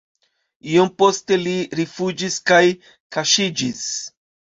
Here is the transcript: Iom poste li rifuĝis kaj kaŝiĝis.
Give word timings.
Iom 0.69 0.89
poste 1.01 1.37
li 1.43 1.53
rifuĝis 1.81 2.41
kaj 2.53 2.65
kaŝiĝis. 3.19 3.89